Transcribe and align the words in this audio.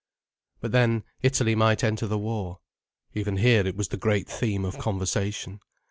But 0.61 0.71
then, 0.71 1.03
Italy 1.21 1.53
might 1.53 1.83
enter 1.83 2.07
the 2.07 2.17
war. 2.17 2.57
Even 3.13 3.37
here 3.37 3.67
it 3.67 3.75
was 3.77 3.89
the 3.89 3.97
great 3.97 4.27
theme 4.27 4.65
of 4.65 4.79
conversation. 4.79 5.59